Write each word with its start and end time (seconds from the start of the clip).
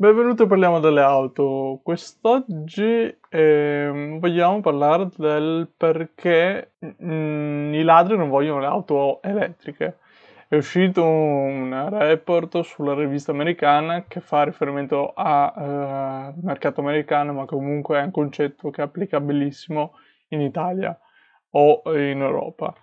Benvenuti, 0.00 0.46
parliamo 0.46 0.80
delle 0.80 1.02
auto. 1.02 1.80
Quest'oggi 1.82 3.14
eh, 3.28 4.16
vogliamo 4.18 4.60
parlare 4.60 5.10
del 5.18 5.70
perché 5.76 6.72
mm, 7.04 7.74
i 7.74 7.82
ladri 7.82 8.16
non 8.16 8.30
vogliono 8.30 8.60
le 8.60 8.66
auto 8.66 9.20
elettriche. 9.20 9.98
È 10.48 10.56
uscito 10.56 11.04
un 11.04 11.86
report 11.90 12.60
sulla 12.60 12.94
rivista 12.94 13.32
americana 13.32 14.04
che 14.08 14.20
fa 14.20 14.44
riferimento 14.44 15.12
al 15.14 16.32
eh, 16.34 16.40
mercato 16.46 16.80
americano, 16.80 17.34
ma 17.34 17.44
comunque 17.44 17.98
è 17.98 18.02
un 18.02 18.10
concetto 18.10 18.70
che 18.70 18.80
è 18.80 18.84
applicabilissimo 18.86 19.98
in 20.28 20.40
Italia 20.40 20.98
o 21.50 21.82
in 21.94 22.22
Europa. 22.22 22.74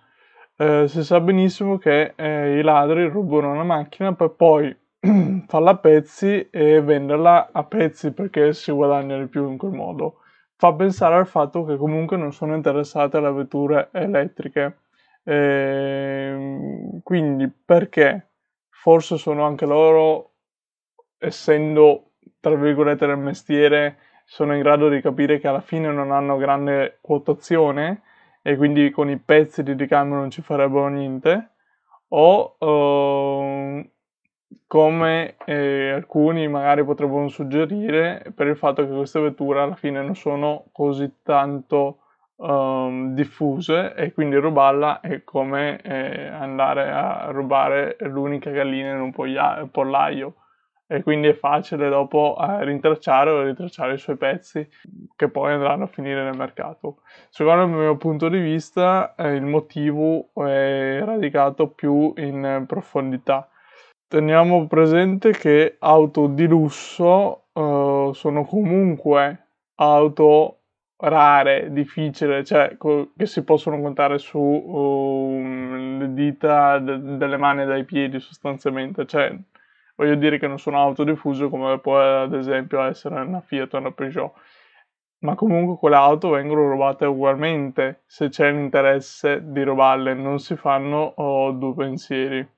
Eh, 0.56 0.86
si 0.86 1.02
sa 1.02 1.18
benissimo 1.18 1.78
che 1.78 2.12
eh, 2.14 2.58
i 2.60 2.62
ladri 2.62 3.08
rubano 3.08 3.50
una 3.50 3.64
macchina 3.64 4.14
per 4.14 4.30
poi 4.36 4.72
farla 5.46 5.70
a 5.70 5.76
pezzi 5.76 6.48
e 6.50 6.80
venderla 6.80 7.50
a 7.52 7.64
pezzi 7.64 8.12
perché 8.12 8.52
si 8.52 8.72
guadagna 8.72 9.18
di 9.18 9.26
più 9.26 9.48
in 9.48 9.58
quel 9.58 9.72
modo. 9.72 10.20
Fa 10.56 10.74
pensare 10.74 11.14
al 11.14 11.26
fatto 11.26 11.64
che 11.64 11.76
comunque 11.76 12.16
non 12.16 12.32
sono 12.32 12.54
interessate 12.54 13.16
alle 13.16 13.32
vetture 13.32 13.90
elettriche. 13.92 14.78
E 15.22 15.34
ehm, 15.34 17.02
quindi 17.02 17.48
perché? 17.48 18.30
Forse 18.70 19.18
sono 19.18 19.44
anche 19.44 19.66
loro, 19.66 20.32
essendo 21.18 22.12
tra 22.40 22.54
virgolette 22.54 23.06
del 23.06 23.18
mestiere, 23.18 23.98
sono 24.24 24.54
in 24.54 24.62
grado 24.62 24.88
di 24.88 25.00
capire 25.00 25.38
che 25.38 25.48
alla 25.48 25.60
fine 25.60 25.90
non 25.90 26.12
hanno 26.12 26.36
grande 26.36 26.98
quotazione 27.00 28.02
e 28.42 28.56
quindi 28.56 28.90
con 28.90 29.08
i 29.10 29.18
pezzi 29.18 29.62
di 29.62 29.72
ricambio 29.72 30.16
non 30.16 30.30
ci 30.30 30.42
farebbero 30.42 30.88
niente 30.88 31.50
o 32.08 32.56
uh, 32.58 33.87
come 34.68 35.36
eh, 35.46 35.92
alcuni 35.92 36.46
magari 36.46 36.84
potrebbero 36.84 37.26
suggerire 37.28 38.32
per 38.34 38.46
il 38.46 38.56
fatto 38.56 38.86
che 38.86 38.94
queste 38.94 39.18
vetture 39.18 39.62
alla 39.62 39.74
fine 39.74 40.02
non 40.02 40.14
sono 40.14 40.66
così 40.72 41.10
tanto 41.22 42.00
um, 42.36 43.14
diffuse 43.14 43.94
e 43.94 44.12
quindi 44.12 44.36
rubarla 44.36 45.00
è 45.00 45.24
come 45.24 45.80
eh, 45.80 46.26
andare 46.26 46.92
a 46.92 47.30
rubare 47.30 47.96
l'unica 48.00 48.50
gallina 48.50 48.90
in 48.90 49.00
un 49.00 49.70
pollaio 49.70 50.34
e 50.86 51.02
quindi 51.02 51.28
è 51.28 51.34
facile 51.34 51.88
dopo 51.88 52.36
eh, 52.38 52.64
rintracciare 52.64 53.30
o 53.30 53.42
ritracciare 53.42 53.94
i 53.94 53.98
suoi 53.98 54.16
pezzi 54.16 54.68
che 55.16 55.28
poi 55.30 55.54
andranno 55.54 55.84
a 55.84 55.88
finire 55.88 56.22
nel 56.24 56.36
mercato. 56.36 57.00
Secondo 57.30 57.62
il 57.64 57.70
mio 57.70 57.96
punto 57.96 58.28
di 58.28 58.38
vista 58.38 59.14
eh, 59.14 59.34
il 59.34 59.44
motivo 59.44 60.28
è 60.34 61.00
radicato 61.02 61.68
più 61.68 62.12
in 62.16 62.64
profondità 62.66 63.48
Teniamo 64.08 64.66
presente 64.68 65.32
che 65.32 65.76
auto 65.80 66.28
di 66.28 66.46
lusso 66.46 67.48
uh, 67.52 68.10
sono 68.14 68.44
comunque 68.46 69.48
auto 69.74 70.60
rare, 70.96 71.70
difficili, 71.72 72.42
cioè 72.42 72.78
co- 72.78 73.10
che 73.14 73.26
si 73.26 73.44
possono 73.44 73.78
contare 73.82 74.16
su 74.16 74.38
uh, 74.38 76.06
dita 76.14 76.78
de- 76.78 77.18
delle 77.18 77.36
mani 77.36 77.62
e 77.62 77.66
dai 77.66 77.84
piedi 77.84 78.18
sostanzialmente, 78.18 79.04
cioè 79.04 79.36
voglio 79.94 80.14
dire 80.14 80.38
che 80.38 80.46
non 80.46 80.58
sono 80.58 80.78
auto 80.80 81.04
diffuse 81.04 81.50
come 81.50 81.78
può 81.78 82.00
ad 82.00 82.32
esempio 82.32 82.82
essere 82.84 83.20
una 83.20 83.42
Fiat 83.42 83.74
o 83.74 83.78
una 83.78 83.92
Peugeot, 83.92 84.32
ma 85.18 85.34
comunque 85.34 85.76
quelle 85.76 85.96
auto 85.96 86.30
vengono 86.30 86.66
rubate 86.66 87.04
ugualmente. 87.04 88.04
Se 88.06 88.30
c'è 88.30 88.50
l'interesse 88.52 89.42
di 89.52 89.62
rubarle, 89.62 90.14
non 90.14 90.38
si 90.38 90.56
fanno 90.56 91.12
oh, 91.16 91.50
due 91.52 91.74
pensieri 91.74 92.48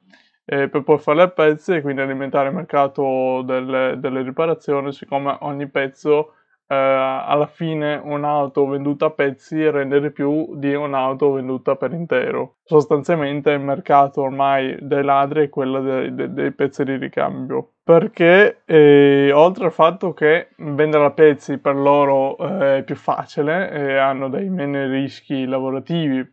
eh, 0.50 0.68
per 0.68 0.82
poi 0.82 0.98
farle 0.98 1.22
a 1.22 1.28
pezzi 1.28 1.76
e 1.76 1.80
quindi 1.80 2.00
alimentare 2.00 2.48
il 2.48 2.54
mercato 2.56 3.42
delle, 3.42 3.94
delle 3.98 4.22
riparazioni, 4.22 4.92
siccome 4.92 5.36
ogni 5.42 5.68
pezzo 5.68 6.32
eh, 6.66 6.74
alla 6.74 7.46
fine 7.46 8.00
un'auto 8.02 8.66
venduta 8.66 9.06
a 9.06 9.10
pezzi 9.10 9.70
rende 9.70 10.10
più 10.10 10.56
di 10.56 10.74
un'auto 10.74 11.30
venduta 11.30 11.76
per 11.76 11.92
intero. 11.92 12.56
Sostanzialmente 12.64 13.52
il 13.52 13.60
mercato 13.60 14.22
ormai 14.22 14.76
dei 14.80 15.04
ladri 15.04 15.44
è 15.44 15.48
quello 15.48 15.82
dei, 15.82 16.12
dei, 16.16 16.32
dei 16.32 16.50
pezzi 16.50 16.82
di 16.82 16.96
ricambio. 16.96 17.74
Perché 17.84 18.62
eh, 18.64 19.30
oltre 19.32 19.66
al 19.66 19.72
fatto 19.72 20.12
che 20.12 20.48
vendere 20.56 21.04
a 21.04 21.12
pezzi 21.12 21.58
per 21.58 21.76
loro 21.76 22.36
eh, 22.38 22.78
è 22.78 22.82
più 22.82 22.96
facile 22.96 23.70
e 23.70 23.96
hanno 23.98 24.28
dei 24.28 24.48
meno 24.48 24.84
rischi 24.88 25.44
lavorativi, 25.44 26.28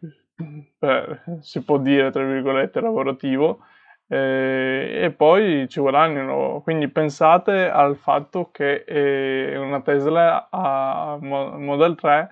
per, 0.80 1.24
si 1.42 1.64
può 1.64 1.78
dire 1.78 2.10
tra 2.10 2.24
virgolette 2.24 2.82
lavorativo, 2.82 3.60
eh, 4.08 5.02
e 5.04 5.12
poi 5.12 5.68
ci 5.70 5.80
guadagnano. 5.80 6.62
Quindi 6.64 6.88
pensate 6.90 7.70
al 7.70 7.96
fatto 7.98 8.50
che 8.52 8.84
eh, 8.88 9.58
una 9.58 9.82
Tesla 9.82 10.48
a 10.50 11.18
Model 11.20 11.96
3 11.96 12.30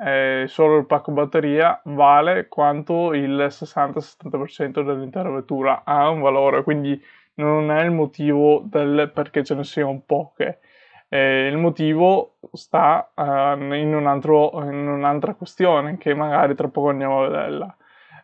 eh, 0.00 0.44
solo 0.46 0.76
il 0.78 0.86
pacco 0.86 1.10
batteria 1.10 1.80
vale 1.86 2.46
quanto 2.48 3.12
il 3.14 3.48
60-70% 3.50 4.84
dell'intera 4.84 5.30
vettura. 5.30 5.82
Ha 5.84 6.08
un 6.08 6.20
valore 6.20 6.62
quindi 6.62 7.00
non 7.34 7.70
è 7.70 7.82
il 7.84 7.90
motivo 7.90 8.62
del 8.64 9.10
perché 9.12 9.44
ce 9.44 9.54
ne 9.54 9.64
siano 9.64 10.00
poche. 10.04 10.60
Eh, 11.08 11.46
il 11.46 11.56
motivo 11.56 12.36
sta 12.52 13.10
uh, 13.14 13.22
in, 13.72 13.94
un 13.94 14.06
altro, 14.06 14.50
in 14.64 14.86
un'altra 14.86 15.34
questione 15.34 15.96
che 15.96 16.14
magari 16.14 16.54
tra 16.54 16.68
poco 16.68 16.90
andiamo 16.90 17.22
a 17.22 17.28
vederla. 17.28 17.76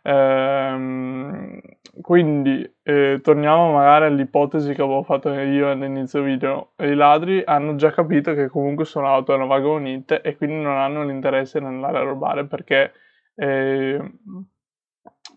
Ehm, 0.03 1.61
quindi 2.01 2.69
eh, 2.83 3.21
torniamo 3.23 3.73
magari 3.73 4.07
all'ipotesi 4.07 4.75
che 4.75 4.83
avevo 4.83 5.03
fatto 5.03 5.31
io 5.31 5.71
all'inizio 5.71 6.23
video. 6.23 6.73
I 6.79 6.95
ladri 6.95 7.43
hanno 7.45 7.77
già 7.77 7.91
capito 7.91 8.35
che 8.35 8.49
comunque 8.49 8.85
sono 8.85 9.09
auto 9.09 9.37
vagonite 9.47 10.21
e 10.21 10.37
quindi 10.37 10.57
non 10.57 10.77
hanno 10.77 11.05
l'interesse 11.05 11.61
di 11.61 11.67
andare 11.67 11.99
a 11.99 12.03
rubare 12.03 12.47
perché 12.47 12.93
eh, 13.35 14.13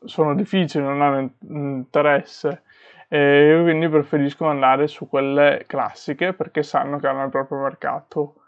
sono 0.06 0.36
difficili, 0.36 0.84
non 0.84 1.02
hanno 1.02 1.32
interesse. 1.40 2.64
E 3.10 3.60
quindi 3.64 3.88
preferisco 3.88 4.46
andare 4.48 4.88
su 4.88 5.08
quelle 5.08 5.64
classiche 5.66 6.34
perché 6.34 6.62
sanno 6.64 7.00
che 7.00 7.08
hanno 7.08 7.24
il 7.24 7.30
proprio 7.30 7.60
mercato. 7.60 8.42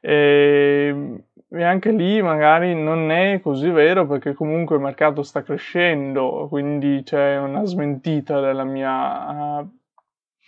E 0.00 1.24
e 1.54 1.62
anche 1.62 1.90
lì 1.90 2.22
magari 2.22 2.74
non 2.74 3.10
è 3.10 3.40
così 3.40 3.68
vero 3.68 4.06
perché 4.06 4.32
comunque 4.32 4.76
il 4.76 4.82
mercato 4.82 5.22
sta 5.22 5.42
crescendo, 5.42 6.46
quindi 6.48 7.02
c'è 7.04 7.36
una 7.38 7.64
smentita 7.64 8.40
mia, 8.64 9.66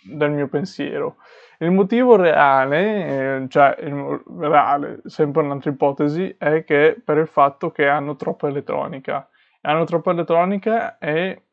del 0.01 0.31
mio 0.31 0.47
pensiero. 0.47 1.17
Il 1.59 1.71
motivo 1.71 2.15
reale, 2.15 3.43
eh, 3.43 3.47
cioè 3.49 3.77
il 3.81 4.23
reale, 4.39 5.01
sempre 5.05 5.43
un'altra 5.43 5.69
ipotesi, 5.69 6.35
è 6.37 6.63
che 6.63 6.99
per 7.03 7.17
il 7.17 7.27
fatto 7.27 7.71
che 7.71 7.87
hanno 7.87 8.15
troppa 8.15 8.47
elettronica. 8.47 9.29
Hanno 9.61 9.83
troppa 9.85 10.11
elettronica 10.11 10.97
e 10.97 11.43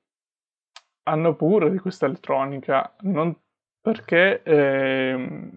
hanno 1.05 1.35
paura 1.35 1.69
di 1.69 1.79
questa 1.79 2.07
elettronica, 2.07 2.95
non 3.01 3.35
perché 3.81 4.43
eh, 4.43 5.51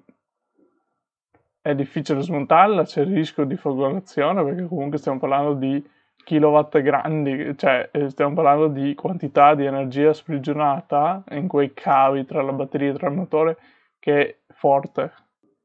è 1.65 1.73
difficile 1.73 2.21
smontarla, 2.21 2.83
c'è 2.83 3.01
il 3.01 3.15
rischio 3.15 3.43
di 3.43 3.55
folgorazione 3.55 4.43
perché 4.43 4.67
comunque 4.67 4.99
stiamo 4.99 5.17
parlando 5.17 5.55
di 5.55 5.83
kilowatt 6.23 6.79
grandi, 6.79 7.57
cioè 7.57 7.89
eh, 7.91 8.07
stiamo 8.11 8.35
parlando 8.35 8.67
di 8.67 8.93
quantità 8.93 9.55
di 9.55 9.65
energia 9.65 10.13
sprigionata 10.13 11.23
in 11.31 11.47
quei 11.47 11.73
cavi 11.73 12.23
tra 12.23 12.43
la 12.43 12.51
batteria 12.51 12.91
e 12.91 12.93
tra 12.93 13.07
il 13.07 13.15
motore 13.15 13.57
che 13.97 14.27
è 14.27 14.35
forte. 14.53 15.11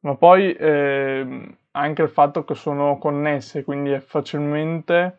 Ma 0.01 0.15
poi 0.15 0.55
eh, 0.55 1.57
anche 1.73 2.03
il 2.03 2.09
fatto 2.09 2.45
che 2.45 2.55
sono 2.55 2.97
connesse, 2.97 3.63
quindi 3.63 3.91
è 3.91 4.01
facilmente 4.01 5.19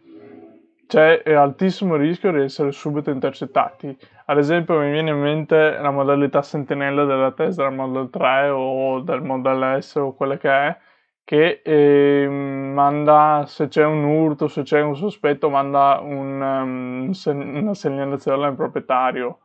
c'è 0.91 1.23
altissimo 1.33 1.95
rischio 1.95 2.33
di 2.33 2.41
essere 2.41 2.73
subito 2.73 3.11
intercettati. 3.11 3.97
Ad 4.25 4.37
esempio 4.37 4.77
mi 4.77 4.91
viene 4.91 5.11
in 5.11 5.21
mente 5.21 5.77
la 5.79 5.89
modalità 5.89 6.41
sentinella 6.41 7.05
della 7.05 7.31
Tesla 7.31 7.69
Model 7.69 8.09
3 8.09 8.49
o 8.49 8.99
del 8.99 9.21
Model 9.21 9.81
S 9.81 9.95
o 9.95 10.13
quella 10.13 10.35
che 10.35 10.49
è, 10.49 10.77
che 11.23 11.61
eh, 11.63 12.27
manda, 12.27 13.45
se 13.47 13.69
c'è 13.69 13.85
un 13.85 14.03
urto, 14.03 14.49
se 14.49 14.63
c'è 14.63 14.81
un 14.81 14.97
sospetto, 14.97 15.49
manda 15.49 16.01
un, 16.01 16.41
um, 16.41 17.11
una 17.55 17.73
segnalazione 17.73 18.45
al 18.47 18.55
proprietario. 18.55 19.39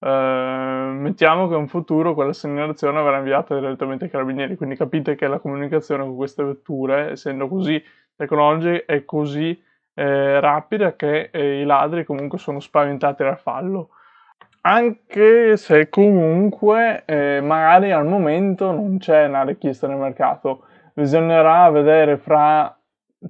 Uh, 0.00 0.92
mettiamo 0.98 1.48
che 1.48 1.56
in 1.56 1.68
futuro 1.68 2.12
quella 2.12 2.34
segnalazione 2.34 3.02
verrà 3.02 3.18
inviata 3.18 3.58
direttamente 3.58 4.04
ai 4.04 4.10
carabinieri, 4.10 4.56
quindi 4.56 4.76
capite 4.76 5.14
che 5.14 5.26
la 5.28 5.38
comunicazione 5.38 6.04
con 6.04 6.14
queste 6.14 6.44
vetture, 6.44 7.12
essendo 7.12 7.48
così 7.48 7.82
tecnologiche, 8.14 8.84
è 8.84 9.04
così 9.06 9.58
eh, 10.00 10.40
rapida 10.40 10.96
che 10.96 11.28
eh, 11.30 11.60
i 11.60 11.64
ladri 11.64 12.04
comunque 12.04 12.38
sono 12.38 12.58
spaventati 12.58 13.22
dal 13.22 13.38
fallo. 13.38 13.90
Anche 14.62 15.58
se 15.58 15.90
comunque 15.90 17.02
eh, 17.04 17.40
magari 17.42 17.92
al 17.92 18.06
momento 18.06 18.72
non 18.72 18.96
c'è 18.96 19.26
una 19.26 19.42
richiesta 19.42 19.86
nel 19.86 19.98
mercato, 19.98 20.64
bisognerà 20.94 21.68
vedere 21.68 22.16
fra 22.16 22.74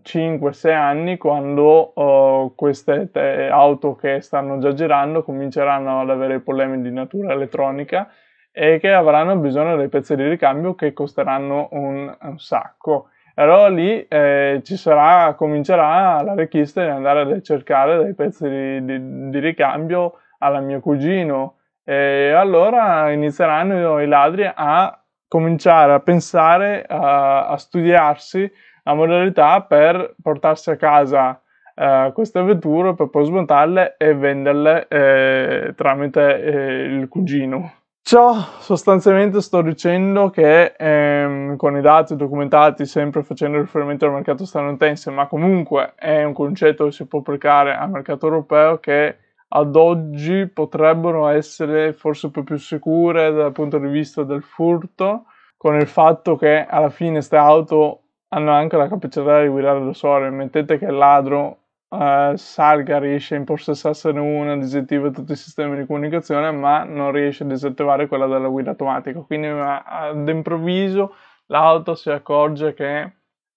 5-6 0.04 0.72
anni 0.72 1.16
quando 1.16 1.92
uh, 1.94 2.54
queste 2.54 3.10
te- 3.10 3.48
auto 3.48 3.96
che 3.96 4.20
stanno 4.20 4.58
già 4.58 4.72
girando 4.72 5.24
cominceranno 5.24 6.00
ad 6.00 6.10
avere 6.10 6.38
problemi 6.38 6.80
di 6.80 6.92
natura 6.92 7.32
elettronica 7.32 8.08
e 8.52 8.78
che 8.78 8.92
avranno 8.92 9.36
bisogno 9.36 9.76
dei 9.76 9.88
pezzi 9.88 10.14
di 10.14 10.28
ricambio 10.28 10.76
che 10.76 10.92
costeranno 10.92 11.68
un, 11.72 12.16
un 12.20 12.38
sacco. 12.38 13.08
Allora 13.40 13.68
lì 13.68 14.06
eh, 14.06 14.60
ci 14.62 14.76
sarà, 14.76 15.32
comincerà 15.32 16.20
la 16.20 16.34
richiesta 16.34 16.82
di 16.82 16.90
andare 16.90 17.22
a 17.22 17.40
cercare 17.40 17.96
dei 18.02 18.14
pezzi 18.14 18.46
di, 18.46 18.84
di, 18.84 19.30
di 19.30 19.38
ricambio 19.38 20.18
alla 20.40 20.60
mio 20.60 20.80
cugino 20.80 21.56
e 21.82 22.32
allora 22.32 23.10
inizieranno 23.10 23.98
i 23.98 24.06
ladri 24.06 24.50
a 24.54 25.02
cominciare 25.26 25.94
a 25.94 26.00
pensare, 26.00 26.84
a, 26.86 27.46
a 27.46 27.56
studiarsi 27.56 28.52
la 28.82 28.92
modalità 28.92 29.62
per 29.62 30.16
portarsi 30.22 30.68
a 30.68 30.76
casa 30.76 31.40
eh, 31.74 32.10
queste 32.12 32.42
vetture 32.42 32.94
per 32.94 33.08
poi 33.08 33.24
smontarle 33.24 33.94
e 33.96 34.14
venderle 34.14 34.86
eh, 34.86 35.72
tramite 35.74 36.42
eh, 36.42 36.82
il 36.84 37.08
cugino. 37.08 37.79
Ciò 38.10 38.34
sostanzialmente 38.58 39.40
sto 39.40 39.62
dicendo 39.62 40.30
che 40.30 40.74
ehm, 40.76 41.54
con 41.54 41.76
i 41.76 41.80
dati 41.80 42.16
documentati, 42.16 42.84
sempre 42.84 43.22
facendo 43.22 43.60
riferimento 43.60 44.04
al 44.04 44.10
mercato 44.10 44.44
statunitense, 44.44 45.12
ma 45.12 45.28
comunque 45.28 45.92
è 45.94 46.24
un 46.24 46.32
concetto 46.32 46.86
che 46.86 46.90
si 46.90 47.06
può 47.06 47.20
applicare 47.20 47.72
al 47.72 47.88
mercato 47.88 48.26
europeo 48.26 48.80
che 48.80 49.16
ad 49.46 49.76
oggi 49.76 50.48
potrebbero 50.48 51.28
essere 51.28 51.92
forse 51.92 52.32
po' 52.32 52.42
più 52.42 52.56
sicure 52.56 53.30
dal 53.30 53.52
punto 53.52 53.78
di 53.78 53.86
vista 53.86 54.24
del 54.24 54.42
furto, 54.42 55.26
con 55.56 55.76
il 55.76 55.86
fatto 55.86 56.34
che 56.34 56.66
alla 56.68 56.90
fine 56.90 57.12
queste 57.12 57.36
auto 57.36 58.00
hanno 58.30 58.50
anche 58.50 58.76
la 58.76 58.88
capacità 58.88 59.40
di 59.40 59.46
guidare 59.46 59.84
da 59.84 59.92
sole. 59.92 60.30
Mettete 60.30 60.78
che 60.78 60.86
il 60.86 60.96
ladro 60.96 61.59
uh, 61.90 62.34
salga, 62.36 62.98
riesce 62.98 63.34
a 63.34 63.38
impossessarsene 63.38 64.18
una, 64.18 64.56
disattiva 64.56 65.10
tutti 65.10 65.32
i 65.32 65.36
sistemi 65.36 65.76
di 65.76 65.86
comunicazione, 65.86 66.50
ma 66.50 66.84
non 66.84 67.12
riesce 67.12 67.44
a 67.44 67.46
disattivare 67.46 68.06
quella 68.06 68.26
della 68.26 68.48
guida 68.48 68.70
automatica. 68.70 69.20
Quindi 69.20 69.48
ad 69.48 70.28
improvviso 70.28 71.14
l'auto 71.46 71.94
si 71.94 72.10
accorge 72.10 72.74
che 72.74 73.12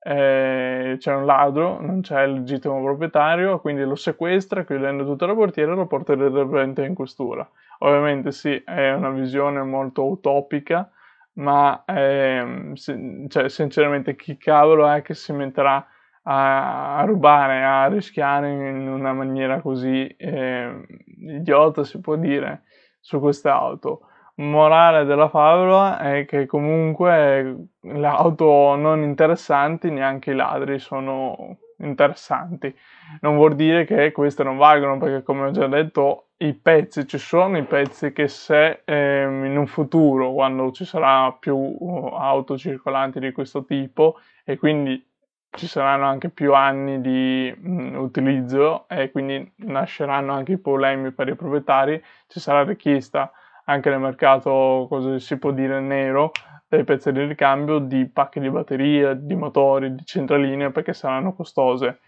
eh, 0.06 0.95
c'è 0.97 1.13
un 1.13 1.25
ladro, 1.25 1.80
non 1.80 2.01
c'è 2.01 2.24
il 2.24 2.33
legittimo 2.33 2.81
proprietario, 2.83 3.59
quindi 3.59 3.83
lo 3.83 3.95
sequestra, 3.95 4.65
chiudendo 4.65 5.06
tutta 5.06 5.25
la 5.25 5.33
portiera 5.33 5.71
e 5.71 5.75
lo 5.75 5.88
porta 5.88 6.13
direttamente 6.15 6.83
in 6.83 6.94
questura. 6.94 7.50
Ovviamente 7.80 8.31
sì, 8.31 8.62
è 8.65 8.91
una 8.91 9.09
visione 9.09 9.63
molto 9.63 10.06
utopica, 10.06 10.89
ma 11.33 11.83
eh, 11.85 12.71
cioè, 12.75 13.50
sinceramente 13.50 14.15
chi 14.15 14.38
cavolo 14.38 14.89
è 14.89 15.01
che 15.01 15.13
si 15.13 15.31
metterà 15.33 15.85
a, 16.23 16.97
a 16.97 17.03
rubare, 17.05 17.63
a 17.63 17.87
rischiare 17.87 18.51
in 18.51 18.87
una 18.87 19.13
maniera 19.13 19.61
così 19.61 20.07
eh, 20.07 20.85
idiota, 21.17 21.83
si 21.83 21.99
può 21.99 22.15
dire, 22.15 22.63
su 22.99 23.19
queste 23.19 23.49
auto. 23.49 24.07
Morale 24.35 25.05
della 25.05 25.29
favola 25.29 25.99
è 25.99 26.25
che 26.25 26.47
comunque 26.47 27.67
le 27.79 28.07
auto 28.07 28.75
non 28.75 29.03
interessanti, 29.03 29.91
neanche 29.91 30.31
i 30.31 30.35
ladri, 30.35 30.79
sono 30.79 31.57
interessanti. 31.77 32.73
Non 33.21 33.35
vuol 33.35 33.55
dire 33.55 33.85
che 33.85 34.11
queste 34.11 34.43
non 34.43 34.57
valgono, 34.57 34.97
perché 34.97 35.23
come 35.23 35.47
ho 35.47 35.51
già 35.51 35.67
detto, 35.67 36.29
i 36.37 36.53
pezzi 36.53 37.07
ci 37.07 37.17
sono, 37.17 37.57
i 37.57 37.63
pezzi 37.63 38.11
che 38.11 38.27
se 38.27 38.81
ehm, 38.85 39.45
in 39.45 39.57
un 39.57 39.67
futuro, 39.67 40.33
quando 40.33 40.71
ci 40.71 40.85
sarà 40.85 41.31
più 41.33 41.77
auto 42.13 42.57
circolanti 42.57 43.19
di 43.19 43.31
questo 43.31 43.63
tipo, 43.65 44.17
e 44.43 44.57
quindi 44.57 45.12
ci 45.55 45.67
saranno 45.67 46.05
anche 46.05 46.29
più 46.29 46.53
anni 46.53 47.01
di 47.01 47.53
mh, 47.55 47.71
mm, 47.71 47.95
utilizzo 47.95 48.88
e 48.88 49.11
quindi 49.11 49.51
nasceranno 49.57 50.33
anche 50.33 50.53
i 50.53 50.57
problemi 50.57 51.11
per 51.11 51.27
i 51.29 51.35
proprietari, 51.35 52.01
ci 52.27 52.39
sarà 52.39 52.63
richiesta 52.63 53.31
anche 53.65 53.89
nel 53.89 54.00
mercato, 54.00 54.88
cosa 54.89 55.17
si 55.19 55.38
può 55.38 55.51
dire, 55.51 55.79
nero, 55.79 56.31
dei 56.67 56.83
pezzi 56.83 57.11
di 57.11 57.23
ricambio 57.25 57.79
di 57.79 58.07
pacche 58.07 58.39
di 58.39 58.50
batterie, 58.50 59.25
di 59.25 59.35
motori, 59.35 59.94
di 59.95 60.03
centraline 60.05 60.71
perché 60.71 60.94
saranno 60.94 61.33
costose. 61.33 61.99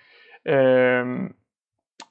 Ehm, 0.42 1.30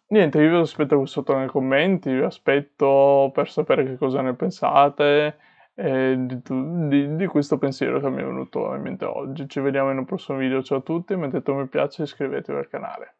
niente, 0.08 0.40
io 0.40 0.50
vi 0.50 0.56
aspetto 0.56 0.96
qui 0.96 1.06
sotto 1.06 1.36
nei 1.36 1.48
commenti, 1.48 2.12
vi 2.12 2.22
aspetto 2.22 3.30
per 3.34 3.50
sapere 3.50 3.84
che 3.84 3.96
cosa 3.96 4.20
ne 4.22 4.34
pensate 4.34 5.36
eh, 5.74 6.16
di, 6.18 6.40
di, 6.88 7.16
di, 7.16 7.26
questo 7.26 7.58
pensiero 7.58 8.00
che 8.00 8.08
mi 8.08 8.22
è 8.22 8.24
venuto 8.24 8.74
in 8.74 8.82
mente 8.82 9.04
oggi. 9.04 9.48
Ci 9.48 9.60
vediamo 9.60 9.90
in 9.90 9.98
un 9.98 10.04
prossimo 10.04 10.38
video, 10.38 10.62
ciao 10.62 10.78
a 10.78 10.82
tutti, 10.82 11.16
mettete 11.16 11.50
un 11.50 11.58
mi 11.58 11.68
piace 11.68 12.02
e 12.02 12.04
iscrivetevi 12.04 12.58
al 12.58 12.68
canale. 12.68 13.14